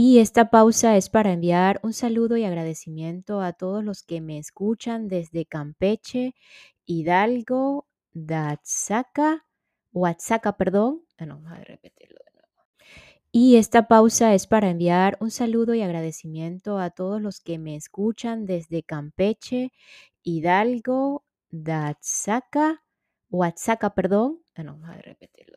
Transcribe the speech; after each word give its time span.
Y 0.00 0.20
esta 0.20 0.48
pausa 0.48 0.96
es 0.96 1.08
para 1.08 1.32
enviar 1.32 1.80
un 1.82 1.92
saludo 1.92 2.36
y 2.36 2.44
agradecimiento 2.44 3.40
a 3.40 3.52
todos 3.52 3.82
los 3.82 4.04
que 4.04 4.20
me 4.20 4.38
escuchan 4.38 5.08
desde 5.08 5.44
Campeche, 5.44 6.36
Hidalgo, 6.86 7.88
Oaxaca, 8.14 9.44
Oaxaca, 9.90 10.56
perdón. 10.56 11.02
Ah, 11.16 11.26
no, 11.26 11.40
vamos 11.40 11.58
a 11.58 11.64
repetirlo. 11.64 12.20
Y 13.32 13.56
esta 13.56 13.88
pausa 13.88 14.34
es 14.34 14.46
para 14.46 14.70
enviar 14.70 15.18
un 15.20 15.32
saludo 15.32 15.74
y 15.74 15.82
agradecimiento 15.82 16.78
a 16.78 16.90
todos 16.90 17.20
los 17.20 17.40
que 17.40 17.58
me 17.58 17.74
escuchan 17.74 18.46
desde 18.46 18.84
Campeche, 18.84 19.72
Hidalgo, 20.22 21.24
Oaxaca, 21.50 22.84
Oaxaca, 23.30 23.94
perdón. 23.96 24.44
Ah, 24.54 24.62
no, 24.62 24.74
vamos 24.74 24.90
a 24.90 25.02
repetirlo. 25.02 25.56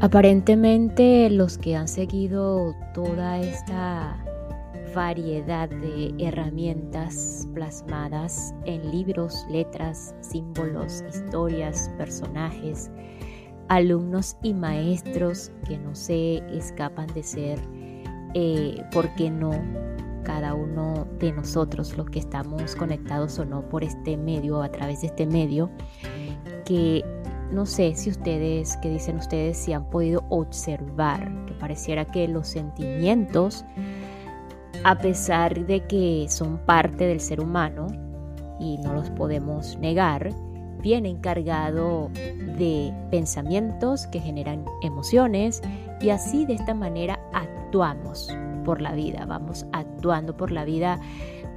Aparentemente 0.00 1.28
los 1.28 1.58
que 1.58 1.74
han 1.74 1.88
seguido 1.88 2.72
toda 2.94 3.40
esta 3.40 4.16
variedad 4.94 5.68
de 5.68 6.14
herramientas 6.18 7.48
plasmadas 7.52 8.54
en 8.64 8.92
libros, 8.92 9.44
letras, 9.50 10.14
símbolos, 10.20 11.02
historias, 11.08 11.90
personajes, 11.98 12.92
alumnos 13.68 14.36
y 14.40 14.54
maestros 14.54 15.50
que 15.66 15.76
no 15.78 15.96
se 15.96 16.36
escapan 16.56 17.08
de 17.08 17.22
ser, 17.24 17.58
eh, 18.34 18.80
¿por 18.92 19.12
qué 19.16 19.30
no? 19.30 19.50
Cada 20.22 20.54
uno 20.54 21.08
de 21.18 21.32
nosotros, 21.32 21.96
los 21.96 22.08
que 22.08 22.20
estamos 22.20 22.76
conectados 22.76 23.36
o 23.40 23.44
no 23.44 23.68
por 23.68 23.82
este 23.82 24.16
medio, 24.16 24.62
a 24.62 24.70
través 24.70 25.00
de 25.00 25.08
este 25.08 25.26
medio, 25.26 25.70
que 26.64 27.02
no 27.50 27.66
sé 27.66 27.94
si 27.94 28.10
ustedes, 28.10 28.76
qué 28.78 28.90
dicen 28.90 29.16
ustedes, 29.16 29.56
si 29.56 29.72
han 29.72 29.84
podido 29.88 30.24
observar 30.28 31.30
que 31.46 31.54
pareciera 31.54 32.04
que 32.04 32.28
los 32.28 32.48
sentimientos, 32.48 33.64
a 34.84 34.98
pesar 34.98 35.66
de 35.66 35.86
que 35.86 36.26
son 36.28 36.58
parte 36.58 37.06
del 37.06 37.20
ser 37.20 37.40
humano 37.40 37.86
y 38.60 38.78
no 38.78 38.92
los 38.92 39.10
podemos 39.10 39.78
negar, 39.78 40.30
vienen 40.80 41.18
cargados 41.18 42.12
de 42.12 42.92
pensamientos 43.10 44.06
que 44.06 44.20
generan 44.20 44.64
emociones 44.82 45.62
y 46.00 46.10
así 46.10 46.44
de 46.46 46.54
esta 46.54 46.74
manera 46.74 47.18
actuamos 47.32 48.30
por 48.64 48.80
la 48.80 48.92
vida, 48.92 49.24
vamos 49.26 49.66
actuando 49.72 50.36
por 50.36 50.50
la 50.50 50.64
vida 50.64 51.00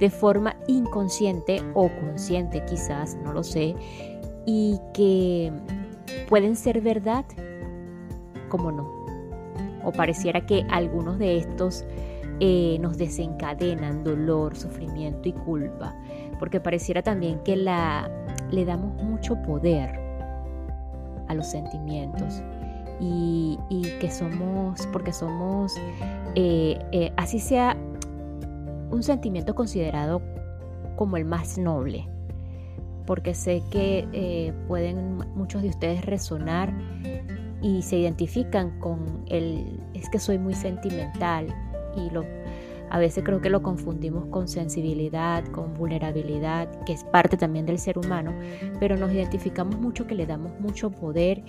de 0.00 0.10
forma 0.10 0.56
inconsciente 0.66 1.62
o 1.74 1.88
consciente 2.00 2.64
quizás, 2.64 3.16
no 3.22 3.32
lo 3.32 3.44
sé, 3.44 3.76
y 4.46 4.80
que 4.94 5.52
pueden 6.28 6.56
ser 6.56 6.80
verdad 6.80 7.24
como 8.48 8.70
no. 8.70 9.02
O 9.84 9.92
pareciera 9.92 10.46
que 10.46 10.64
algunos 10.70 11.18
de 11.18 11.38
estos 11.38 11.84
eh, 12.40 12.78
nos 12.80 12.98
desencadenan 12.98 14.04
dolor, 14.04 14.56
sufrimiento 14.56 15.28
y 15.28 15.32
culpa, 15.32 15.94
porque 16.38 16.60
pareciera 16.60 17.02
también 17.02 17.38
que 17.44 17.56
la, 17.56 18.10
le 18.50 18.64
damos 18.64 19.00
mucho 19.02 19.40
poder 19.42 19.90
a 21.28 21.34
los 21.34 21.46
sentimientos 21.46 22.42
y, 23.00 23.58
que 24.00 24.10
somos, 24.10 24.86
porque 24.92 25.12
somos, 25.12 25.74
eh, 26.34 26.78
eh, 26.92 27.12
así 27.16 27.38
sea 27.38 27.76
un 28.90 29.02
sentimiento 29.02 29.54
considerado 29.54 30.20
como 30.96 31.16
el 31.16 31.24
más 31.24 31.58
noble, 31.58 32.08
porque 33.06 33.34
sé 33.34 33.62
que 33.70 34.06
eh, 34.12 34.52
pueden 34.68 35.18
muchos 35.34 35.62
de 35.62 35.68
ustedes 35.68 36.04
resonar 36.04 36.72
y 37.60 37.82
se 37.82 37.96
identifican 37.96 38.78
con 38.80 39.24
el, 39.28 39.80
es 39.94 40.08
que 40.10 40.18
soy 40.18 40.38
muy 40.38 40.54
sentimental 40.54 41.46
y 41.96 42.10
lo, 42.10 42.24
a 42.90 42.98
veces 42.98 43.24
creo 43.24 43.40
que 43.40 43.48
lo 43.48 43.62
confundimos 43.62 44.26
con 44.26 44.48
sensibilidad, 44.48 45.44
con 45.46 45.72
vulnerabilidad, 45.74 46.68
que 46.84 46.92
es 46.92 47.04
parte 47.04 47.36
también 47.38 47.64
del 47.64 47.78
ser 47.78 47.98
humano, 47.98 48.34
pero 48.80 48.96
nos 48.96 49.12
identificamos 49.12 49.80
mucho 49.80 50.06
que 50.06 50.14
le 50.14 50.26
damos 50.26 50.52
mucho 50.60 50.90
poder 50.90 51.42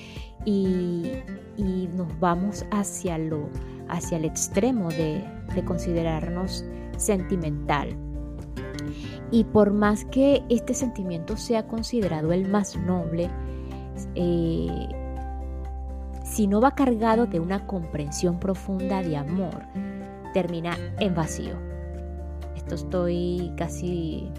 y, 0.46 1.12
y 1.58 1.90
nos 1.96 2.18
vamos 2.20 2.66
hacia, 2.72 3.18
lo, 3.18 3.50
hacia 3.90 4.18
el 4.18 4.26
extremo 4.26 4.90
de, 4.90 5.22
de 5.54 5.66
considerarnos 5.66 6.64
sentimental. 6.98 7.90
Y 9.34 9.46
por 9.46 9.74
más 9.74 10.06
que 10.06 10.44
este 10.48 10.76
sentimiento 10.76 11.38
sea 11.38 11.66
considerado 11.66 12.34
el 12.34 12.48
más 12.48 12.78
noble, 12.78 13.32
eh, 14.14 14.88
si 16.24 16.46
no 16.46 16.62
va 16.62 16.76
cargado 16.76 17.26
de 17.26 17.40
una 17.40 17.66
comprensión 17.66 18.40
profunda 18.40 19.02
de 19.02 19.18
amor, 19.18 19.64
termina 20.36 20.78
en 21.00 21.16
vacío. 21.16 21.56
Esto 22.56 22.76
estoy 22.76 23.52
casi 23.58 24.30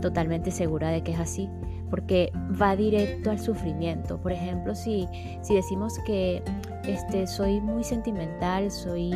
totalmente 0.00 0.50
segura 0.50 0.88
de 0.88 1.04
que 1.04 1.12
es 1.12 1.20
así, 1.20 1.48
porque 1.88 2.32
va 2.60 2.74
directo 2.74 3.30
al 3.30 3.38
sufrimiento. 3.38 4.20
Por 4.20 4.32
ejemplo, 4.32 4.74
si, 4.74 5.06
si 5.42 5.54
decimos 5.54 5.94
que 6.04 6.42
este, 6.88 7.28
soy 7.28 7.60
muy 7.60 7.84
sentimental, 7.84 8.72
soy 8.72 9.12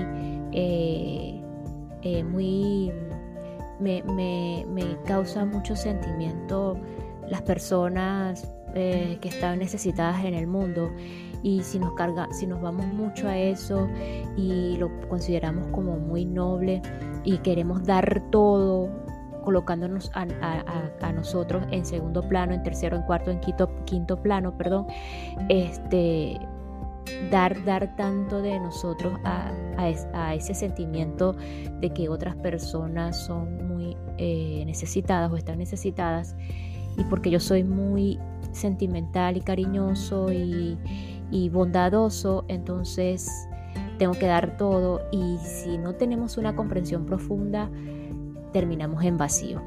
eh, 0.52 1.42
eh, 2.02 2.22
muy 2.22 2.92
me, 3.82 4.96
causa 5.06 5.44
mucho 5.44 5.76
sentimiento 5.76 6.78
las 7.28 7.42
personas 7.42 8.46
eh, 8.74 9.18
que 9.20 9.28
están 9.28 9.58
necesitadas 9.58 10.24
en 10.24 10.34
el 10.34 10.46
mundo. 10.46 10.90
Y 11.42 11.62
si 11.62 11.78
nos 11.78 11.92
carga, 11.94 12.28
si 12.32 12.46
nos 12.46 12.60
vamos 12.60 12.86
mucho 12.86 13.28
a 13.28 13.36
eso 13.36 13.88
y 14.36 14.76
lo 14.76 14.90
consideramos 15.08 15.66
como 15.68 15.98
muy 15.98 16.24
noble 16.24 16.80
y 17.24 17.38
queremos 17.38 17.84
dar 17.84 18.22
todo 18.30 18.88
colocándonos 19.42 20.10
a, 20.14 21.12
nosotros 21.12 21.64
en 21.70 21.84
segundo 21.84 22.22
plano, 22.28 22.54
en 22.54 22.62
tercero, 22.62 22.96
en 22.96 23.02
cuarto, 23.02 23.30
en 23.30 23.40
quinto, 23.40 23.68
quinto 23.84 24.22
plano, 24.22 24.56
perdón, 24.56 24.86
este 25.48 26.38
dar, 27.30 27.64
dar 27.64 27.96
tanto 27.96 28.42
de 28.42 28.58
nosotros 28.58 29.18
a, 29.24 29.52
ese 30.34 30.54
sentimiento 30.54 31.34
de 31.80 31.90
que 31.90 32.08
otras 32.08 32.36
personas 32.36 33.26
son 33.26 33.66
muy 33.66 33.96
eh, 34.18 34.62
necesitadas 34.64 35.30
o 35.32 35.36
están 35.36 35.58
necesitadas 35.58 36.36
y 36.96 37.04
porque 37.04 37.30
yo 37.30 37.40
soy 37.40 37.64
muy 37.64 38.18
sentimental 38.52 39.36
y 39.36 39.40
cariñoso 39.40 40.32
y, 40.32 40.78
y 41.30 41.48
bondadoso, 41.48 42.44
entonces 42.48 43.30
tengo 43.98 44.12
que 44.12 44.26
dar 44.26 44.56
todo 44.56 45.00
y 45.10 45.38
si 45.38 45.78
no 45.78 45.94
tenemos 45.94 46.36
una 46.36 46.54
comprensión 46.54 47.06
profunda, 47.06 47.70
terminamos 48.52 49.02
en 49.04 49.16
vacío, 49.16 49.62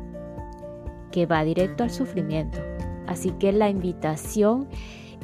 que 1.12 1.26
va 1.26 1.44
directo 1.44 1.84
al 1.84 1.90
sufrimiento. 1.90 2.60
Así 3.08 3.32
que 3.32 3.52
la 3.52 3.70
invitación 3.70 4.68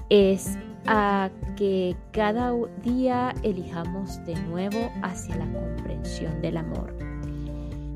es 0.09 0.57
a 0.87 1.29
que 1.55 1.95
cada 2.11 2.53
día 2.83 3.33
elijamos 3.43 4.23
de 4.25 4.35
nuevo 4.43 4.91
hacia 5.03 5.35
la 5.35 5.51
comprensión 5.51 6.41
del 6.41 6.57
amor. 6.57 6.95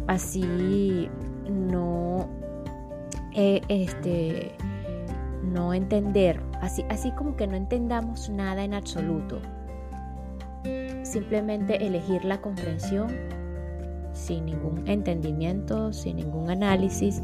Así 0.07 1.09
no, 1.49 2.27
eh, 3.33 3.61
este, 3.69 4.51
no 5.43 5.73
entender, 5.73 6.39
así, 6.61 6.85
así 6.89 7.11
como 7.11 7.35
que 7.35 7.47
no 7.47 7.55
entendamos 7.55 8.29
nada 8.29 8.63
en 8.63 8.73
absoluto. 8.73 9.39
Simplemente 11.03 11.85
elegir 11.85 12.23
la 12.25 12.41
comprensión 12.41 13.07
sin 14.13 14.45
ningún 14.45 14.87
entendimiento, 14.87 15.91
sin 15.93 16.17
ningún 16.17 16.49
análisis. 16.49 17.21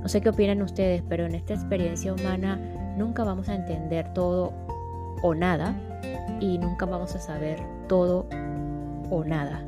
No 0.00 0.08
sé 0.08 0.20
qué 0.20 0.28
opinan 0.28 0.60
ustedes, 0.62 1.02
pero 1.08 1.24
en 1.24 1.34
esta 1.34 1.54
experiencia 1.54 2.12
humana 2.12 2.58
nunca 2.98 3.24
vamos 3.24 3.48
a 3.48 3.54
entender 3.54 4.12
todo 4.12 4.52
o 5.24 5.34
nada 5.34 5.74
y 6.38 6.58
nunca 6.58 6.84
vamos 6.84 7.14
a 7.16 7.18
saber 7.18 7.58
todo 7.88 8.28
o 9.10 9.24
nada. 9.24 9.64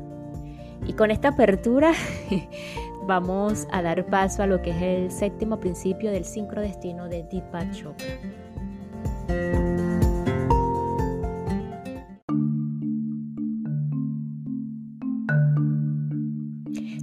Y 0.85 0.93
con 0.93 1.09
esta 1.09 1.29
apertura 1.29 1.93
vamos 3.07 3.67
a 3.71 3.81
dar 3.81 4.05
paso 4.05 4.43
a 4.43 4.47
lo 4.47 4.61
que 4.61 4.69
es 4.69 4.81
el 4.81 5.11
séptimo 5.11 5.59
principio 5.59 6.11
del 6.11 6.25
sincrodestino 6.25 7.09
de 7.09 7.23
Deepak 7.23 7.71
Chopra. 7.71 8.05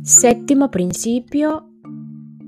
Séptimo 0.04 0.70
principio, 0.70 1.68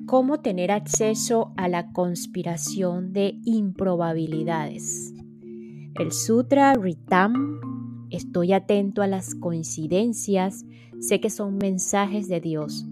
cómo 0.07 0.39
tener 0.39 0.71
acceso 0.71 1.53
a 1.57 1.69
la 1.69 1.91
conspiración 1.93 3.13
de 3.13 3.41
improbabilidades. 3.45 5.16
El 5.99 6.13
Sutra 6.13 6.75
Ritam, 6.75 8.07
estoy 8.11 8.53
atento 8.53 9.01
a 9.01 9.07
las 9.07 9.35
coincidencias, 9.35 10.67
sé 11.01 11.23
que 11.23 11.31
son 11.31 11.57
mensajes 11.57 12.29
de 12.29 12.39
Dios, 12.39 12.85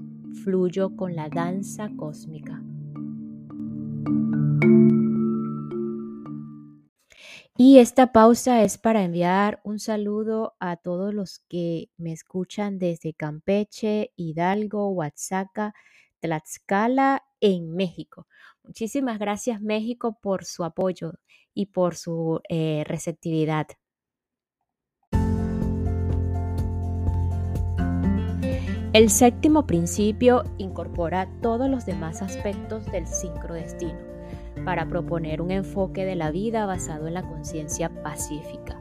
fluyo 0.43 0.97
con 0.97 1.15
la 1.15 1.29
danza 1.29 1.91
cósmica. 1.99 2.62
Y 7.59 7.79
esta 7.79 8.11
pausa 8.11 8.62
es 8.62 8.79
para 8.79 9.05
enviar 9.05 9.61
un 9.65 9.81
saludo 9.81 10.56
a 10.59 10.77
todos 10.79 11.12
los 11.12 11.41
que 11.41 11.91
me 11.99 12.12
escuchan 12.12 12.79
desde 12.79 13.12
Campeche, 13.12 14.12
Hidalgo, 14.17 14.89
Oaxaca, 14.89 15.75
Tlaxcala, 16.21 17.23
en 17.43 17.77
México. 17.77 18.27
Muchísimas 18.62 19.19
gracias 19.19 19.61
México 19.61 20.19
por 20.23 20.47
su 20.47 20.65
apoyo 20.65 21.12
y 21.55 21.67
por 21.67 21.97
su 21.97 22.41
eh, 22.49 22.85
receptividad. 22.87 23.67
El 28.95 29.11
séptimo 29.11 29.67
principio 29.67 30.45
incorpora 30.56 31.29
todos 31.43 31.69
los 31.69 31.85
demás 31.85 32.23
aspectos 32.23 32.87
del 32.93 33.09
sincrodestino 33.09 33.99
para 34.65 34.87
proponer 34.87 35.43
un 35.43 35.51
enfoque 35.51 36.05
de 36.05 36.15
la 36.15 36.31
vida 36.31 36.65
basado 36.65 37.09
en 37.09 37.15
la 37.15 37.23
conciencia 37.23 37.89
pacífica. 38.05 38.81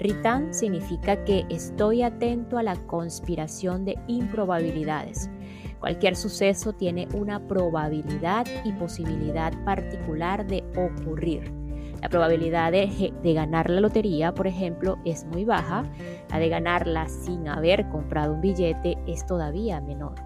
Ritan 0.00 0.52
significa 0.52 1.24
que 1.24 1.46
estoy 1.48 2.02
atento 2.02 2.58
a 2.58 2.64
la 2.64 2.74
conspiración 2.86 3.84
de 3.84 3.96
improbabilidades. 4.08 5.30
Cualquier 5.78 6.16
suceso 6.16 6.72
tiene 6.72 7.06
una 7.14 7.46
probabilidad 7.46 8.46
y 8.64 8.72
posibilidad 8.72 9.52
particular 9.64 10.44
de 10.44 10.64
ocurrir. 10.76 11.61
La 12.02 12.08
probabilidad 12.08 12.72
de, 12.72 13.32
ganar 13.32 13.70
la 13.70 13.80
lotería, 13.80 14.34
por 14.34 14.48
ejemplo, 14.48 14.98
es 15.04 15.24
muy 15.24 15.44
baja. 15.44 15.84
La 16.30 16.40
de 16.40 16.48
ganarla 16.48 17.08
sin 17.08 17.46
haber 17.46 17.88
comprado 17.90 18.34
un 18.34 18.40
billete 18.40 18.98
es 19.06 19.24
todavía 19.24 19.80
menor. 19.80 20.16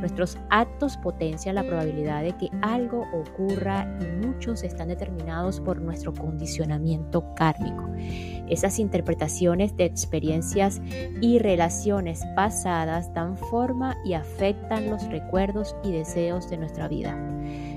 Nuestros 0.00 0.38
actos 0.50 0.98
potencian 0.98 1.54
la 1.54 1.64
probabilidad 1.64 2.22
de 2.22 2.32
que 2.32 2.50
algo 2.60 3.06
ocurra 3.12 3.86
y 4.00 4.26
muchos 4.26 4.62
están 4.62 4.88
determinados 4.88 5.60
por 5.60 5.80
nuestro 5.80 6.12
condicionamiento 6.12 7.34
kármico. 7.34 7.88
Esas 8.48 8.78
interpretaciones 8.78 9.74
de 9.76 9.86
experiencias 9.86 10.82
y 11.22 11.38
relaciones 11.38 12.22
pasadas 12.36 13.12
dan 13.14 13.38
forma 13.38 13.96
y 14.04 14.12
afectan 14.12 14.90
los 14.90 15.08
recuerdos 15.08 15.74
y 15.82 15.92
deseos 15.92 16.50
de 16.50 16.58
nuestra 16.58 16.86
vida. 16.86 17.33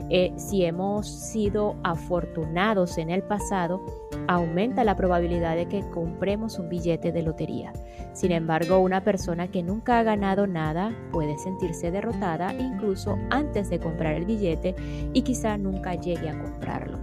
Eh, 0.09 0.31
si 0.37 0.63
hemos 0.63 1.05
sido 1.07 1.75
afortunados 1.83 2.97
en 2.97 3.09
el 3.09 3.23
pasado, 3.23 3.83
aumenta 4.27 4.85
la 4.85 4.95
probabilidad 4.95 5.55
de 5.55 5.67
que 5.67 5.81
compremos 5.89 6.59
un 6.59 6.69
billete 6.69 7.11
de 7.11 7.23
lotería. 7.23 7.73
Sin 8.13 8.31
embargo, 8.31 8.79
una 8.79 9.03
persona 9.03 9.49
que 9.49 9.63
nunca 9.63 9.99
ha 9.99 10.03
ganado 10.03 10.47
nada 10.47 10.95
puede 11.11 11.37
sentirse 11.37 11.91
derrotada 11.91 12.53
incluso 12.53 13.17
antes 13.29 13.69
de 13.69 13.79
comprar 13.79 14.13
el 14.13 14.25
billete 14.25 14.75
y 15.13 15.21
quizá 15.23 15.57
nunca 15.57 15.95
llegue 15.95 16.29
a 16.29 16.39
comprarlo. 16.39 16.99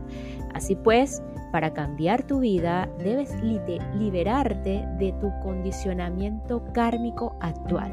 Así 0.54 0.74
pues, 0.74 1.22
para 1.52 1.74
cambiar 1.74 2.22
tu 2.22 2.40
vida 2.40 2.88
debes 2.98 3.34
liberarte 3.42 4.86
de 4.98 5.12
tu 5.20 5.30
condicionamiento 5.42 6.64
kármico 6.72 7.36
actual. 7.40 7.92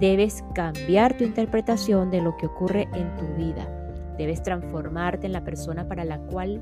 Debes 0.00 0.44
cambiar 0.54 1.16
tu 1.16 1.24
interpretación 1.24 2.10
de 2.10 2.20
lo 2.20 2.36
que 2.36 2.46
ocurre 2.46 2.88
en 2.92 3.16
tu 3.16 3.26
vida 3.36 3.83
Debes 4.18 4.42
transformarte 4.42 5.26
en 5.26 5.32
la 5.32 5.44
persona 5.44 5.88
para 5.88 6.04
la 6.04 6.18
cual 6.18 6.60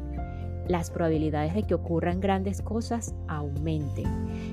las 0.69 0.91
probabilidades 0.91 1.55
de 1.55 1.65
que 1.65 1.75
ocurran 1.75 2.21
grandes 2.21 2.63
cosas 2.63 3.15
aumenten. 3.29 4.07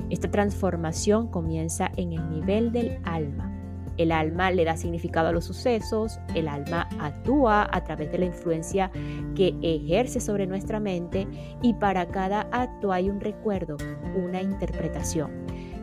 Esta 0.09 0.29
transformación 0.29 1.27
comienza 1.27 1.91
en 1.97 2.13
el 2.13 2.29
nivel 2.29 2.71
del 2.71 2.99
alma. 3.03 3.55
El 3.97 4.13
alma 4.13 4.49
le 4.49 4.63
da 4.63 4.77
significado 4.77 5.27
a 5.27 5.31
los 5.33 5.43
sucesos, 5.43 6.19
el 6.33 6.47
alma 6.47 6.87
actúa 7.01 7.67
a 7.69 7.83
través 7.83 8.09
de 8.13 8.19
la 8.19 8.25
influencia 8.25 8.91
que 9.35 9.53
ejerce 9.61 10.21
sobre 10.21 10.47
nuestra 10.47 10.79
mente 10.79 11.27
y 11.61 11.73
para 11.73 12.07
cada 12.07 12.47
acto 12.53 12.93
hay 12.93 13.09
un 13.09 13.19
recuerdo, 13.19 13.75
una 14.15 14.41
interpretación. 14.41 15.31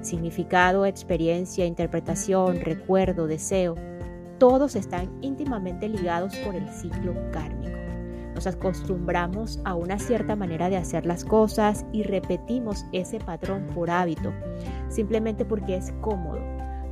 Significado, 0.00 0.86
experiencia, 0.86 1.66
interpretación, 1.66 2.60
recuerdo, 2.62 3.26
deseo, 3.26 3.74
todos 4.38 4.76
están 4.76 5.10
íntimamente 5.22 5.88
ligados 5.88 6.36
por 6.36 6.54
el 6.54 6.68
ciclo 6.68 7.14
kármico. 7.32 7.76
Nos 8.34 8.46
acostumbramos 8.46 9.60
a 9.64 9.74
una 9.74 9.98
cierta 9.98 10.36
manera 10.36 10.68
de 10.68 10.76
hacer 10.76 11.06
las 11.06 11.24
cosas 11.24 11.86
y 11.92 12.02
repetimos 12.02 12.84
ese 12.92 13.18
patrón 13.18 13.66
por 13.74 13.90
hábito, 13.90 14.32
simplemente 14.90 15.46
porque 15.46 15.76
es 15.76 15.92
cómodo. 16.02 16.40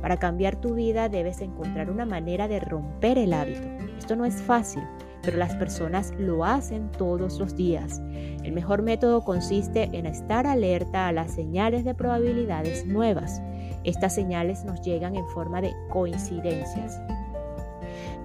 Para 0.01 0.17
cambiar 0.17 0.55
tu 0.55 0.73
vida 0.73 1.07
debes 1.07 1.41
encontrar 1.41 1.91
una 1.91 2.05
manera 2.05 2.47
de 2.47 2.59
romper 2.59 3.19
el 3.19 3.33
hábito. 3.33 3.67
Esto 3.97 4.15
no 4.15 4.25
es 4.25 4.41
fácil, 4.41 4.83
pero 5.21 5.37
las 5.37 5.55
personas 5.55 6.13
lo 6.17 6.45
hacen 6.45 6.91
todos 6.91 7.39
los 7.39 7.55
días. 7.55 8.01
El 8.43 8.51
mejor 8.51 8.81
método 8.81 9.23
consiste 9.23 9.89
en 9.93 10.05
estar 10.05 10.47
alerta 10.47 11.07
a 11.07 11.11
las 11.11 11.31
señales 11.31 11.83
de 11.83 11.95
probabilidades 11.95 12.85
nuevas. 12.85 13.41
Estas 13.83 14.15
señales 14.15 14.63
nos 14.65 14.81
llegan 14.81 15.15
en 15.15 15.27
forma 15.27 15.61
de 15.61 15.73
coincidencias. 15.89 16.99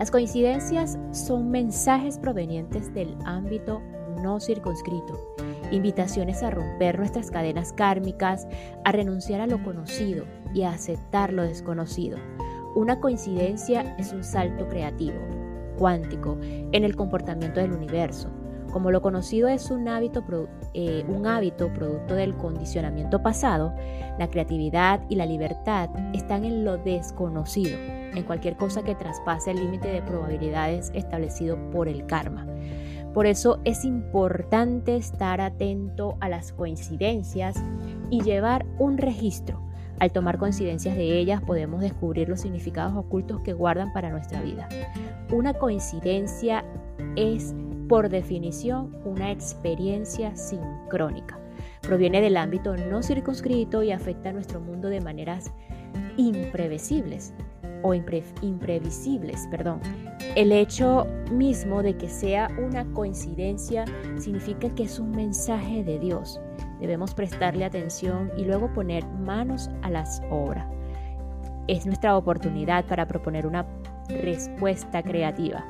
Las 0.01 0.11
coincidencias 0.11 0.99
son 1.11 1.51
mensajes 1.51 2.19
provenientes 2.19 2.93
del 2.95 3.15
ámbito 3.27 3.83
no 4.23 4.41
circunscrito, 4.41 5.35
invitaciones 5.73 6.43
a 6.43 6.49
romper 6.49 6.99
nuestras 6.99 7.31
cadenas 7.31 7.75
kármicas, 7.75 8.49
a 8.87 8.93
renunciar 8.93 9.43
a 9.43 9.47
lo 9.47 9.63
conocido 9.63 10.25
y 10.55 10.63
a 10.63 10.71
aceptar 10.71 11.35
lo 11.35 11.43
desconocido. 11.43 12.17
Una 12.75 12.99
coincidencia 12.99 13.95
es 13.99 14.15
un 14.15 14.25
salto 14.25 14.67
creativo, 14.69 15.19
cuántico, 15.77 16.39
en 16.41 16.83
el 16.83 16.97
comportamiento 16.97 17.61
del 17.61 17.73
universo. 17.73 18.31
Como 18.73 18.91
lo 18.91 19.03
conocido 19.03 19.49
es 19.49 19.71
un 19.71 19.87
hábito, 19.87 20.25
eh, 20.73 21.05
un 21.09 21.27
hábito 21.27 21.71
producto 21.75 22.15
del 22.15 22.39
condicionamiento 22.39 23.23
pasado, 23.23 23.75
la 24.19 24.31
creatividad 24.31 25.03
y 25.11 25.17
la 25.17 25.27
libertad 25.27 25.91
están 26.15 26.47
en 26.47 26.65
lo 26.65 26.79
desconocido 26.79 28.00
en 28.15 28.25
cualquier 28.25 28.57
cosa 28.57 28.83
que 28.83 28.95
traspase 28.95 29.51
el 29.51 29.59
límite 29.59 29.89
de 29.89 30.03
probabilidades 30.03 30.91
establecido 30.95 31.59
por 31.71 31.89
el 31.89 32.07
karma. 32.07 32.47
Por 33.15 33.27
eso 33.27 33.61
es 33.65 33.85
importante 33.85 34.97
estar 34.97 35.41
atento 35.41 36.17
a 36.21 36.29
las 36.29 36.53
coincidencias 36.53 37.57
y 38.09 38.23
llevar 38.23 38.67
un 38.79 38.99
registro. 38.99 39.61
Al 39.99 40.13
tomar 40.13 40.39
coincidencias 40.39 40.97
de 40.97 41.19
ellas 41.19 41.43
podemos 41.43 41.81
descubrir 41.81 42.29
los 42.29 42.41
significados 42.41 42.97
ocultos 42.97 43.41
que 43.43 43.53
guardan 43.53 43.93
para 43.93 44.11
nuestra 44.11 44.41
vida. 44.41 44.69
Una 45.33 45.55
coincidencia 45.55 46.65
es, 47.17 47.55
por 47.89 48.09
definición, 48.09 48.97
una 49.05 49.31
experiencia 49.31 50.35
sincrónica. 50.37 51.39
Proviene 51.83 52.21
del 52.21 52.37
ámbito 52.37 52.77
no 52.77 53.03
circunscrito 53.03 53.83
y 53.83 53.91
afecta 53.91 54.31
a 54.31 54.33
nuestro 54.33 54.61
mundo 54.61 54.89
de 54.89 55.01
maneras 55.01 55.53
imprevisibles 56.17 57.35
o 57.83 57.95
imprevisibles, 57.95 59.47
perdón. 59.51 59.81
El 60.37 60.53
hecho 60.53 61.07
mismo 61.33 61.83
de 61.83 61.97
que 61.97 62.09
sea 62.09 62.51
una 62.59 62.85
coincidencia 62.93 63.85
significa 64.19 64.69
que 64.71 64.85
es 64.85 64.99
un 64.99 65.11
mensaje 65.11 65.83
de 65.83 65.99
Dios. 65.99 66.41
Debemos 66.81 67.15
prestarle 67.15 67.65
atención 67.65 68.31
y 68.37 68.45
luego 68.45 68.73
poner 68.73 69.07
manos 69.07 69.71
a 69.83 69.91
las 69.91 70.23
obras. 70.31 70.67
Es 71.69 71.87
nuestra 71.87 72.17
oportunidad 72.17 72.85
para 72.87 73.07
proponer 73.07 73.47
una 73.47 73.67
respuesta 74.09 75.03
creativa. 75.03 75.65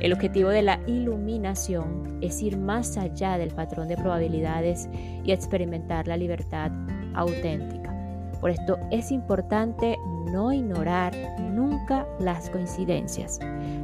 El 0.00 0.12
objetivo 0.12 0.48
de 0.48 0.62
la 0.62 0.80
iluminación 0.86 2.18
es 2.22 2.42
ir 2.42 2.56
más 2.56 2.96
allá 2.96 3.36
del 3.36 3.50
patrón 3.50 3.88
de 3.88 3.96
probabilidades 3.96 4.88
y 5.24 5.32
experimentar 5.32 6.08
la 6.08 6.16
libertad 6.16 6.70
auténtica. 7.14 7.94
Por 8.40 8.50
esto 8.50 8.78
es 8.90 9.10
importante 9.10 9.96
no 10.32 10.52
ignorar 10.52 11.14
nunca 11.52 12.06
las 12.18 12.50
coincidencias. 12.50 13.38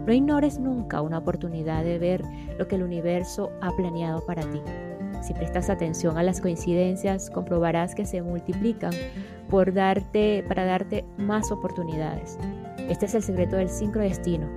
No 0.07 0.13
ignores 0.13 0.59
nunca 0.59 1.03
una 1.03 1.19
oportunidad 1.19 1.85
de 1.85 1.99
ver 1.99 2.23
lo 2.59 2.67
que 2.67 2.77
el 2.77 2.83
universo 2.83 3.51
ha 3.61 3.71
planeado 3.77 4.25
para 4.25 4.43
ti. 4.43 4.61
Si 5.23 5.35
prestas 5.35 5.69
atención 5.69 6.17
a 6.17 6.23
las 6.23 6.41
coincidencias, 6.41 7.31
comprobarás 7.31 7.95
que 7.95 8.07
se 8.07 8.23
multiplican 8.23 8.93
por 9.51 9.73
darte, 9.75 10.45
para 10.49 10.65
darte 10.65 11.05
más 11.19 11.53
oportunidades. 11.53 12.39
Este 12.89 13.07
es 13.07 13.15
el 13.15 13.23
secreto 13.23 13.57
del 13.57 13.69
sincrodestino. 13.69 14.49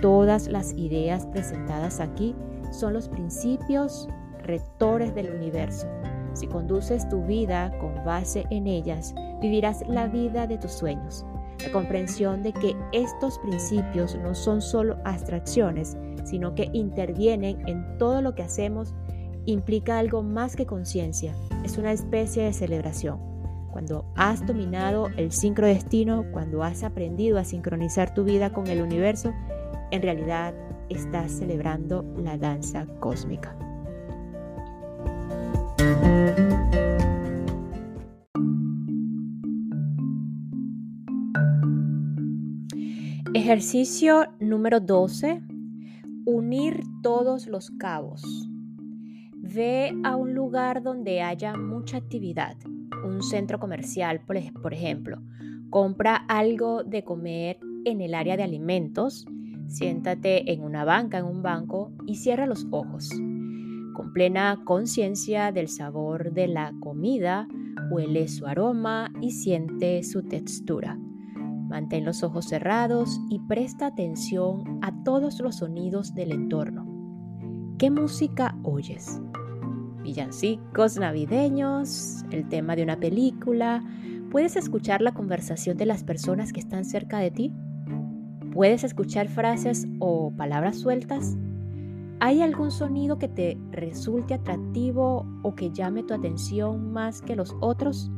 Todas 0.00 0.48
las 0.48 0.72
ideas 0.74 1.26
presentadas 1.26 2.00
aquí 2.00 2.34
son 2.70 2.92
los 2.92 3.08
principios 3.08 4.08
rectores 4.42 5.14
del 5.14 5.30
universo. 5.30 5.86
Si 6.34 6.46
conduces 6.46 7.08
tu 7.08 7.24
vida 7.24 7.72
con 7.78 8.04
base 8.04 8.46
en 8.50 8.66
ellas, 8.66 9.14
vivirás 9.42 9.84
la 9.88 10.06
vida 10.06 10.46
de 10.46 10.56
tus 10.56 10.72
sueños. 10.72 11.26
La 11.62 11.70
comprensión 11.70 12.42
de 12.42 12.52
que 12.52 12.74
estos 12.92 13.38
principios 13.40 14.16
no 14.16 14.34
son 14.34 14.62
solo 14.62 14.96
abstracciones, 15.04 15.96
sino 16.24 16.54
que 16.54 16.70
intervienen 16.72 17.68
en 17.68 17.98
todo 17.98 18.22
lo 18.22 18.34
que 18.34 18.42
hacemos, 18.42 18.94
implica 19.44 19.98
algo 19.98 20.22
más 20.22 20.56
que 20.56 20.66
conciencia. 20.66 21.34
Es 21.64 21.76
una 21.76 21.92
especie 21.92 22.44
de 22.44 22.52
celebración. 22.52 23.20
Cuando 23.72 24.04
has 24.16 24.46
dominado 24.46 25.08
el 25.16 25.32
sincrodestino, 25.32 26.24
cuando 26.30 26.62
has 26.62 26.84
aprendido 26.84 27.38
a 27.38 27.44
sincronizar 27.44 28.14
tu 28.14 28.24
vida 28.24 28.52
con 28.52 28.66
el 28.68 28.82
universo, 28.82 29.32
en 29.90 30.02
realidad 30.02 30.54
estás 30.88 31.32
celebrando 31.32 32.04
la 32.16 32.36
danza 32.36 32.86
cósmica. 33.00 33.56
Ejercicio 43.44 44.28
número 44.38 44.78
12. 44.78 45.42
Unir 46.26 46.80
todos 47.02 47.48
los 47.48 47.72
cabos. 47.72 48.22
Ve 49.34 49.92
a 50.04 50.14
un 50.14 50.32
lugar 50.32 50.84
donde 50.84 51.22
haya 51.22 51.56
mucha 51.56 51.96
actividad, 51.96 52.56
un 53.04 53.20
centro 53.20 53.58
comercial, 53.58 54.20
por 54.24 54.72
ejemplo. 54.72 55.20
Compra 55.70 56.14
algo 56.28 56.84
de 56.84 57.02
comer 57.02 57.58
en 57.84 58.00
el 58.00 58.14
área 58.14 58.36
de 58.36 58.44
alimentos, 58.44 59.26
siéntate 59.66 60.52
en 60.52 60.62
una 60.62 60.84
banca, 60.84 61.18
en 61.18 61.24
un 61.24 61.42
banco 61.42 61.90
y 62.06 62.18
cierra 62.18 62.46
los 62.46 62.68
ojos. 62.70 63.10
Con 63.10 64.12
plena 64.12 64.62
conciencia 64.64 65.50
del 65.50 65.66
sabor 65.66 66.32
de 66.32 66.46
la 66.46 66.72
comida, 66.78 67.48
huele 67.90 68.28
su 68.28 68.46
aroma 68.46 69.12
y 69.20 69.32
siente 69.32 70.04
su 70.04 70.22
textura. 70.22 70.96
Mantén 71.72 72.04
los 72.04 72.22
ojos 72.22 72.44
cerrados 72.44 73.18
y 73.30 73.38
presta 73.38 73.86
atención 73.86 74.78
a 74.82 74.92
todos 75.04 75.40
los 75.40 75.56
sonidos 75.56 76.14
del 76.14 76.30
entorno. 76.32 76.86
¿Qué 77.78 77.90
música 77.90 78.54
oyes? 78.62 79.22
Villancicos 80.02 80.98
navideños, 80.98 82.26
el 82.30 82.46
tema 82.46 82.76
de 82.76 82.82
una 82.82 83.00
película. 83.00 83.82
¿Puedes 84.30 84.56
escuchar 84.56 85.00
la 85.00 85.14
conversación 85.14 85.78
de 85.78 85.86
las 85.86 86.04
personas 86.04 86.52
que 86.52 86.60
están 86.60 86.84
cerca 86.84 87.20
de 87.20 87.30
ti? 87.30 87.54
¿Puedes 88.52 88.84
escuchar 88.84 89.28
frases 89.28 89.88
o 89.98 90.30
palabras 90.36 90.78
sueltas? 90.78 91.38
¿Hay 92.20 92.42
algún 92.42 92.70
sonido 92.70 93.18
que 93.18 93.28
te 93.28 93.56
resulte 93.70 94.34
atractivo 94.34 95.24
o 95.42 95.54
que 95.54 95.70
llame 95.70 96.02
tu 96.02 96.12
atención 96.12 96.92
más 96.92 97.22
que 97.22 97.34
los 97.34 97.56
otros? 97.60 98.10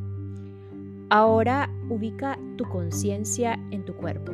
Ahora 1.16 1.70
ubica 1.90 2.36
tu 2.56 2.64
conciencia 2.64 3.56
en 3.70 3.84
tu 3.84 3.94
cuerpo. 3.94 4.32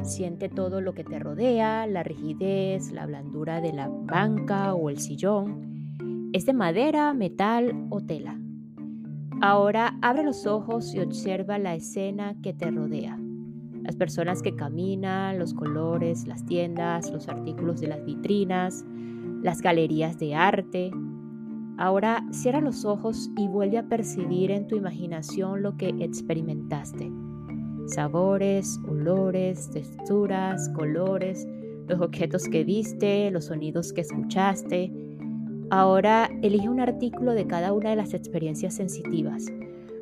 Siente 0.00 0.48
todo 0.48 0.80
lo 0.80 0.94
que 0.94 1.04
te 1.04 1.18
rodea, 1.18 1.86
la 1.86 2.02
rigidez, 2.02 2.90
la 2.90 3.04
blandura 3.04 3.60
de 3.60 3.74
la 3.74 3.90
banca 3.90 4.72
o 4.72 4.88
el 4.88 4.98
sillón. 4.98 6.30
¿Es 6.32 6.46
de 6.46 6.54
madera, 6.54 7.12
metal 7.12 7.86
o 7.90 8.00
tela? 8.00 8.40
Ahora 9.42 9.98
abre 10.00 10.22
los 10.22 10.46
ojos 10.46 10.94
y 10.94 11.00
observa 11.00 11.58
la 11.58 11.74
escena 11.74 12.34
que 12.42 12.54
te 12.54 12.70
rodea. 12.70 13.18
Las 13.82 13.96
personas 13.96 14.40
que 14.40 14.56
caminan, 14.56 15.38
los 15.38 15.52
colores, 15.52 16.26
las 16.26 16.46
tiendas, 16.46 17.12
los 17.12 17.28
artículos 17.28 17.78
de 17.78 17.88
las 17.88 18.02
vitrinas, 18.06 18.86
las 19.42 19.60
galerías 19.60 20.18
de 20.18 20.34
arte, 20.34 20.92
Ahora 21.80 22.26
cierra 22.30 22.60
los 22.60 22.84
ojos 22.84 23.30
y 23.38 23.48
vuelve 23.48 23.78
a 23.78 23.88
percibir 23.88 24.50
en 24.50 24.66
tu 24.66 24.76
imaginación 24.76 25.62
lo 25.62 25.78
que 25.78 25.88
experimentaste. 26.00 27.10
Sabores, 27.86 28.78
olores, 28.86 29.70
texturas, 29.70 30.68
colores, 30.76 31.48
los 31.88 31.98
objetos 32.02 32.44
que 32.48 32.64
viste, 32.64 33.30
los 33.30 33.46
sonidos 33.46 33.94
que 33.94 34.02
escuchaste. 34.02 34.92
Ahora 35.70 36.28
elige 36.42 36.68
un 36.68 36.80
artículo 36.80 37.32
de 37.32 37.46
cada 37.46 37.72
una 37.72 37.88
de 37.88 37.96
las 37.96 38.12
experiencias 38.12 38.74
sensitivas. 38.74 39.46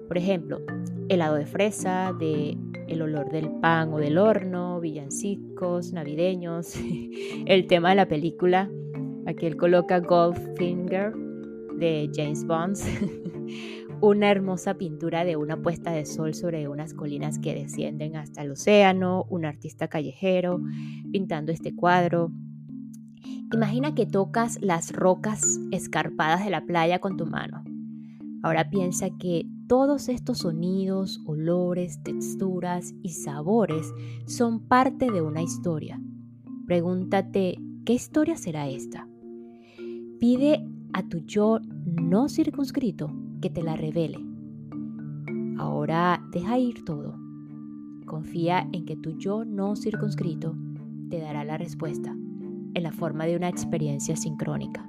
Por 0.09 0.19
ejemplo, 0.19 0.61
helado 1.09 1.37
de 1.37 1.47
fresa, 1.47 2.13
de 2.19 2.59
el 2.89 3.03
olor 3.03 3.31
del 3.31 3.51
pan 3.61 3.93
o 3.93 3.99
del 3.99 4.19
horno, 4.19 4.81
villancicos 4.81 5.93
navideños, 5.93 6.75
el 7.47 7.69
tema 7.69 7.91
de 7.91 7.95
la 7.95 8.09
película. 8.09 8.69
Aquí 9.27 9.47
él 9.47 9.57
coloca 9.57 10.01
Goldfinger 10.01 11.28
de 11.79 12.11
James 12.15 12.45
Bond, 12.45 12.77
una 14.01 14.31
hermosa 14.31 14.75
pintura 14.75 15.25
de 15.25 15.37
una 15.37 15.61
puesta 15.61 15.93
de 15.93 16.05
sol 16.07 16.35
sobre 16.35 16.69
unas 16.69 16.95
colinas 16.95 17.39
que 17.39 17.55
descienden 17.55 18.17
hasta 18.17 18.43
el 18.43 18.53
océano, 18.53 19.27
un 19.29 19.45
artista 19.45 19.89
callejero 19.89 20.61
pintando 21.13 21.53
este 21.53 21.75
cuadro. 21.75 22.31
Imagina 23.53 23.95
que 23.95 24.07
tocas 24.07 24.59
las 24.61 24.93
rocas 24.93 25.59
escarpadas 25.71 26.45
de 26.45 26.51
la 26.51 26.67
playa 26.67 26.99
con 26.99 27.17
tu 27.17 27.27
mano. 27.27 27.65
Ahora 28.43 28.71
piensa 28.71 29.09
que 29.19 29.47
todos 29.69 30.09
estos 30.09 30.39
sonidos, 30.39 31.21
olores, 31.27 32.03
texturas 32.03 32.95
y 33.03 33.11
sabores 33.11 33.93
son 34.27 34.61
parte 34.61 35.11
de 35.11 35.23
una 35.23 35.43
historia. 35.43 36.01
Pregúntate, 36.67 37.59
¿qué 37.85 37.93
historia 37.95 38.37
será 38.37 38.69
esta? 38.69 39.09
Pide 40.21 40.67
a 40.93 41.03
tu 41.03 41.19
yo 41.19 41.61
no 41.85 42.29
circunscrito 42.29 43.13
que 43.41 43.51
te 43.51 43.63
la 43.63 43.77
revele. 43.77 44.19
Ahora 45.59 46.23
deja 46.33 46.59
ir 46.59 46.85
todo. 46.85 47.17
Confía 48.07 48.69
en 48.73 48.85
que 48.85 48.97
tu 48.97 49.19
yo 49.19 49.45
no 49.45 49.77
circunscrito 49.77 50.57
te 51.11 51.21
dará 51.21 51.45
la 51.45 51.59
respuesta 51.59 52.15
en 52.75 52.83
la 52.83 52.93
forma 52.93 53.27
de 53.27 53.37
una 53.37 53.49
experiencia 53.49 54.17
sincrónica. 54.17 54.89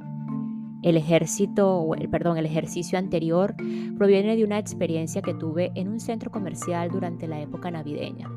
El 0.82 0.96
ejército, 0.96 1.94
el, 1.96 2.10
perdón, 2.10 2.38
el 2.38 2.46
ejercicio 2.46 2.98
anterior 2.98 3.56
proviene 3.98 4.38
de 4.38 4.46
una 4.46 4.60
experiencia 4.60 5.22
que 5.22 5.34
tuve 5.34 5.72
en 5.75 5.89
un 5.89 6.00
centro 6.00 6.32
comercial 6.32 6.89
durante 6.89 7.27
la 7.27 7.41
época 7.41 7.70
navideña. 7.70 8.29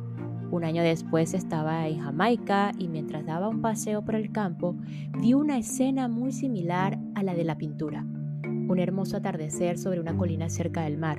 Un 0.52 0.64
año 0.64 0.82
después 0.82 1.32
estaba 1.32 1.88
en 1.88 2.00
Jamaica 2.00 2.72
y 2.78 2.86
mientras 2.86 3.24
daba 3.24 3.48
un 3.48 3.62
paseo 3.62 4.04
por 4.04 4.16
el 4.16 4.32
campo 4.32 4.76
vi 5.18 5.32
una 5.32 5.56
escena 5.56 6.08
muy 6.08 6.30
similar 6.30 6.98
a 7.14 7.22
la 7.22 7.32
de 7.34 7.42
la 7.42 7.56
pintura. 7.56 8.04
Un 8.44 8.78
hermoso 8.78 9.16
atardecer 9.16 9.78
sobre 9.78 9.98
una 9.98 10.14
colina 10.14 10.50
cerca 10.50 10.82
del 10.82 10.98
mar. 10.98 11.18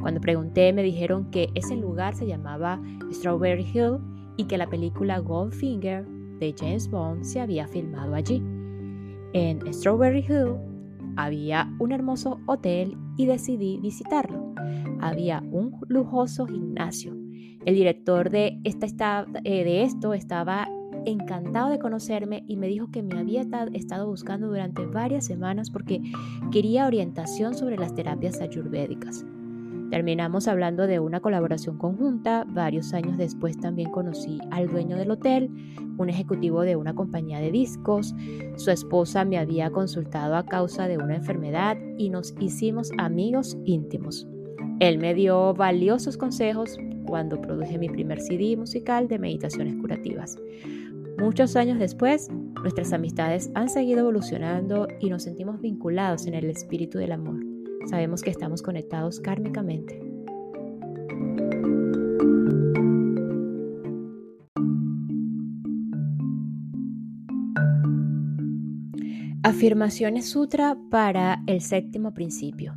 Cuando 0.00 0.20
pregunté 0.20 0.72
me 0.72 0.84
dijeron 0.84 1.28
que 1.32 1.48
ese 1.56 1.74
lugar 1.74 2.14
se 2.14 2.28
llamaba 2.28 2.80
Strawberry 3.10 3.66
Hill 3.74 3.98
y 4.36 4.44
que 4.44 4.58
la 4.58 4.68
película 4.68 5.18
Goldfinger 5.18 6.06
de 6.38 6.54
James 6.56 6.88
Bond 6.88 7.24
se 7.24 7.40
había 7.40 7.66
filmado 7.66 8.14
allí. 8.14 8.40
En 9.32 9.60
Strawberry 9.74 10.20
Hill 10.20 10.54
había 11.16 11.68
un 11.80 11.90
hermoso 11.90 12.38
hotel 12.46 12.96
y 13.16 13.26
decidí 13.26 13.80
visitarlo. 13.80 14.54
Había 15.00 15.42
un 15.50 15.80
lujoso 15.88 16.46
gimnasio 16.46 17.17
el 17.68 17.74
director 17.74 18.30
de, 18.30 18.58
esta, 18.64 19.26
eh, 19.44 19.62
de 19.62 19.82
esto 19.82 20.14
estaba 20.14 20.70
encantado 21.04 21.68
de 21.68 21.78
conocerme 21.78 22.42
y 22.48 22.56
me 22.56 22.66
dijo 22.66 22.90
que 22.90 23.02
me 23.02 23.18
había 23.18 23.42
estado 23.74 24.06
buscando 24.06 24.46
durante 24.46 24.86
varias 24.86 25.26
semanas 25.26 25.68
porque 25.68 26.00
quería 26.50 26.86
orientación 26.86 27.54
sobre 27.54 27.76
las 27.76 27.94
terapias 27.94 28.40
ayurvédicas. 28.40 29.22
Terminamos 29.90 30.48
hablando 30.48 30.86
de 30.86 30.98
una 30.98 31.20
colaboración 31.20 31.76
conjunta. 31.76 32.46
Varios 32.48 32.94
años 32.94 33.18
después 33.18 33.58
también 33.58 33.90
conocí 33.90 34.38
al 34.50 34.68
dueño 34.68 34.96
del 34.96 35.10
hotel, 35.10 35.50
un 35.98 36.08
ejecutivo 36.08 36.62
de 36.62 36.76
una 36.76 36.94
compañía 36.94 37.38
de 37.38 37.50
discos. 37.50 38.14
Su 38.56 38.70
esposa 38.70 39.26
me 39.26 39.36
había 39.36 39.70
consultado 39.70 40.36
a 40.36 40.46
causa 40.46 40.88
de 40.88 40.96
una 40.96 41.16
enfermedad 41.16 41.76
y 41.98 42.08
nos 42.08 42.34
hicimos 42.40 42.92
amigos 42.96 43.58
íntimos. 43.66 44.26
Él 44.80 44.96
me 44.96 45.12
dio 45.12 45.52
valiosos 45.52 46.16
consejos 46.16 46.78
cuando 47.08 47.40
produje 47.40 47.78
mi 47.78 47.88
primer 47.88 48.20
CD 48.20 48.56
musical 48.56 49.08
de 49.08 49.18
meditaciones 49.18 49.74
curativas. 49.76 50.36
Muchos 51.18 51.56
años 51.56 51.78
después, 51.78 52.28
nuestras 52.62 52.92
amistades 52.92 53.50
han 53.54 53.68
seguido 53.68 54.00
evolucionando 54.00 54.86
y 55.00 55.08
nos 55.08 55.24
sentimos 55.24 55.60
vinculados 55.60 56.26
en 56.26 56.34
el 56.34 56.44
espíritu 56.44 56.98
del 56.98 57.12
amor. 57.12 57.40
Sabemos 57.86 58.22
que 58.22 58.30
estamos 58.30 58.62
conectados 58.62 59.18
kármicamente. 59.18 60.00
Afirmaciones 69.42 70.28
Sutra 70.28 70.76
para 70.90 71.42
el 71.46 71.62
séptimo 71.62 72.12
principio. 72.12 72.76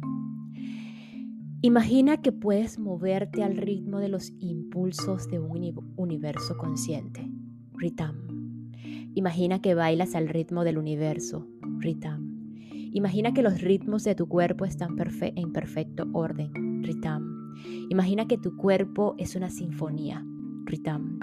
Imagina 1.64 2.18
que 2.18 2.32
puedes 2.32 2.80
moverte 2.80 3.44
al 3.44 3.56
ritmo 3.56 4.00
de 4.00 4.10
los 4.10 4.34
impulsos 4.40 5.30
de 5.30 5.38
un 5.38 5.92
universo 5.96 6.58
consciente. 6.58 7.30
Ritam. 7.74 8.72
Imagina 9.14 9.62
que 9.62 9.76
bailas 9.76 10.16
al 10.16 10.28
ritmo 10.28 10.64
del 10.64 10.80
universo. 10.80 11.48
Ritam. 11.78 12.66
Imagina 12.94 13.36
que 13.36 13.44
los 13.44 13.62
ritmos 13.62 14.04
de 14.04 14.16
tu 14.16 14.28
cuerpo 14.28 14.66
están 14.66 14.96
en 15.22 15.54
perfecto 15.54 16.10
orden. 16.14 16.82
Ritam. 16.82 17.54
Imagina 17.92 18.26
que 18.28 18.40
tu 18.40 18.58
cuerpo 18.58 19.14
es 19.20 19.36
una 19.36 19.52
sinfonía. 19.52 20.26
Ritam. 20.66 21.20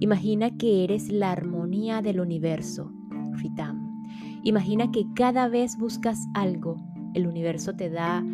Imagina 0.00 0.56
que 0.56 0.84
eres 0.84 1.12
la 1.12 1.32
armonía 1.32 2.00
del 2.00 2.20
universo. 2.20 2.90
Ritam. 3.34 4.02
Imagina 4.42 4.90
que 4.90 5.04
cada 5.14 5.48
vez 5.48 5.76
buscas 5.76 6.18
algo, 6.32 6.76
el 7.12 7.26
universo 7.26 7.74
te 7.74 7.90
da 7.90 8.24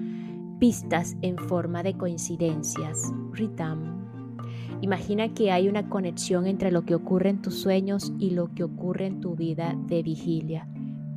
pistas 0.59 1.17
en 1.23 1.37
forma 1.39 1.83
de 1.83 1.95
coincidencias. 1.95 3.13
Ritam. 3.33 4.09
Imagina 4.81 5.35
que 5.35 5.51
hay 5.51 5.69
una 5.69 5.89
conexión 5.89 6.47
entre 6.47 6.71
lo 6.71 6.85
que 6.85 6.95
ocurre 6.95 7.31
en 7.31 7.43
tus 7.43 7.61
sueños 7.61 8.13
y 8.19 8.31
lo 8.31 8.55
que 8.55 8.65
ocurre 8.65 9.07
en 9.07 9.21
tu 9.21 9.35
vida 9.35 9.77
de 9.87 10.03
vigilia. 10.03 10.69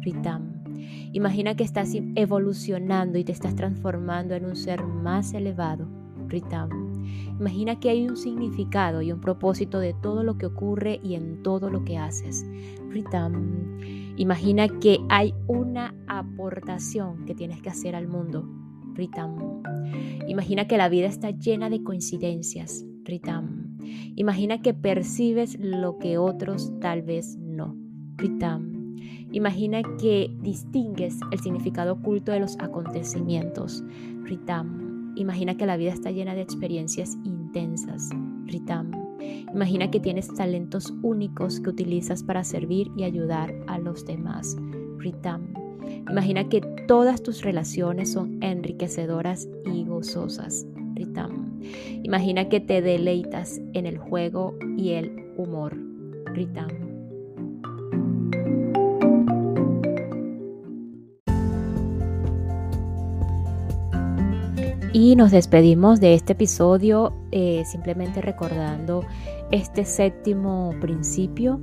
Ritam. 0.01 0.63
Imagina 1.13 1.55
que 1.55 1.63
estás 1.63 1.93
evolucionando 2.15 3.17
y 3.17 3.23
te 3.23 3.31
estás 3.31 3.55
transformando 3.55 4.33
en 4.33 4.45
un 4.45 4.55
ser 4.55 4.83
más 4.83 5.33
elevado. 5.33 5.87
Ritam. 6.27 6.69
Imagina 7.39 7.79
que 7.79 7.89
hay 7.89 8.07
un 8.07 8.17
significado 8.17 9.01
y 9.01 9.11
un 9.11 9.21
propósito 9.21 9.79
de 9.79 9.93
todo 9.93 10.23
lo 10.23 10.37
que 10.37 10.45
ocurre 10.45 10.99
y 11.03 11.15
en 11.15 11.43
todo 11.43 11.69
lo 11.69 11.83
que 11.83 11.97
haces. 11.97 12.45
Ritam. 12.89 13.79
Imagina 14.17 14.67
que 14.67 14.99
hay 15.09 15.33
una 15.47 15.93
aportación 16.07 17.25
que 17.25 17.35
tienes 17.35 17.61
que 17.61 17.69
hacer 17.69 17.95
al 17.95 18.07
mundo. 18.07 18.60
Ritam. 18.93 19.61
Imagina 20.27 20.67
que 20.67 20.77
la 20.77 20.89
vida 20.89 21.07
está 21.07 21.31
llena 21.31 21.69
de 21.69 21.83
coincidencias. 21.83 22.85
Ritam. 23.03 23.77
Imagina 24.15 24.61
que 24.61 24.73
percibes 24.73 25.57
lo 25.59 25.97
que 25.97 26.17
otros 26.17 26.71
tal 26.79 27.01
vez 27.01 27.37
no. 27.37 27.75
Ritam. 28.17 28.95
Imagina 29.31 29.81
que 29.97 30.35
distingues 30.41 31.17
el 31.31 31.39
significado 31.39 31.93
oculto 31.93 32.31
de 32.31 32.39
los 32.39 32.57
acontecimientos. 32.59 33.83
Ritam. 34.23 35.13
Imagina 35.15 35.55
que 35.55 35.65
la 35.65 35.77
vida 35.77 35.91
está 35.91 36.11
llena 36.11 36.35
de 36.35 36.41
experiencias 36.41 37.17
intensas. 37.23 38.09
Ritam. 38.45 38.91
Imagina 39.53 39.91
que 39.91 39.99
tienes 39.99 40.33
talentos 40.33 40.93
únicos 41.01 41.59
que 41.59 41.69
utilizas 41.69 42.23
para 42.23 42.43
servir 42.43 42.91
y 42.95 43.03
ayudar 43.03 43.53
a 43.67 43.77
los 43.77 44.05
demás. 44.05 44.57
Ritam. 44.97 45.60
Imagina 46.09 46.49
que 46.49 46.61
todas 46.87 47.23
tus 47.23 47.41
relaciones 47.41 48.11
son 48.11 48.41
enriquecedoras 48.43 49.47
y 49.65 49.85
gozosas. 49.85 50.65
Ritam. 50.95 51.61
Imagina 52.03 52.49
que 52.49 52.59
te 52.59 52.81
deleitas 52.81 53.61
en 53.73 53.85
el 53.85 53.97
juego 53.97 54.55
y 54.77 54.91
el 54.91 55.33
humor. 55.37 55.77
Ritam. 56.33 56.69
Y 64.93 65.15
nos 65.15 65.31
despedimos 65.31 66.01
de 66.01 66.15
este 66.15 66.33
episodio 66.33 67.13
eh, 67.31 67.63
simplemente 67.65 68.21
recordando 68.21 69.05
este 69.49 69.85
séptimo 69.85 70.75
principio 70.81 71.61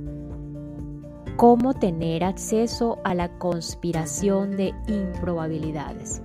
cómo 1.39 1.73
tener 1.73 2.25
acceso 2.25 2.99
a 3.05 3.15
la 3.15 3.29
conspiración 3.37 4.57
de 4.57 4.73
improbabilidades. 4.87 6.21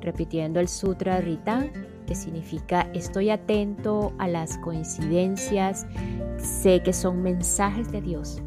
Repitiendo 0.00 0.60
el 0.60 0.68
Sutra 0.68 1.20
Ritan, 1.20 1.72
que 2.06 2.14
significa 2.14 2.88
estoy 2.94 3.30
atento 3.30 4.12
a 4.18 4.28
las 4.28 4.56
coincidencias, 4.58 5.84
sé 6.38 6.80
que 6.84 6.92
son 6.92 7.24
mensajes 7.24 7.90
de 7.90 8.00
Dios, 8.00 8.40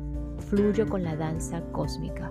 fluyo 0.50 0.88
con 0.88 1.04
la 1.04 1.16
danza 1.16 1.62
cósmica. 1.72 2.30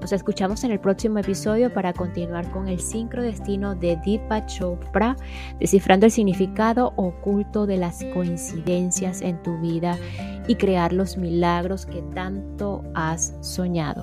Nos 0.00 0.12
escuchamos 0.12 0.64
en 0.64 0.72
el 0.72 0.80
próximo 0.80 1.18
episodio 1.18 1.72
para 1.72 1.92
continuar 1.92 2.50
con 2.50 2.68
el 2.68 2.80
sincrodestino 2.80 3.74
de 3.74 3.98
Deepak 4.04 4.46
Chopra, 4.46 5.16
descifrando 5.58 6.06
el 6.06 6.12
significado 6.12 6.92
oculto 6.96 7.66
de 7.66 7.76
las 7.76 8.02
coincidencias 8.14 9.20
en 9.20 9.42
tu 9.42 9.58
vida 9.58 9.98
y 10.48 10.56
crear 10.56 10.92
los 10.92 11.16
milagros 11.16 11.86
que 11.86 12.02
tanto 12.14 12.82
has 12.94 13.34
soñado. 13.40 14.02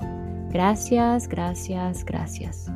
Gracias, 0.50 1.28
gracias, 1.28 2.06
gracias. 2.06 2.72